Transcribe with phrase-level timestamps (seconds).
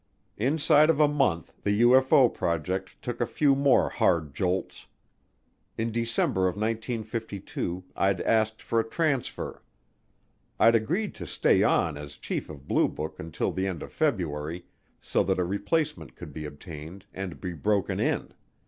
[0.39, 4.87] Inside of a month the UFO project took a few more hard jolts.
[5.77, 9.61] In December of 1952 I'd asked for a transfer.
[10.59, 14.65] I'd agreed to stay on as chief of Blue Book until the end of February
[15.01, 18.33] so that a replacement could be obtained and be broken in.